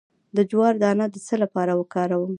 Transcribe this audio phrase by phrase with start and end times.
[0.35, 2.29] د جوار دانه د څه لپاره وکاروم؟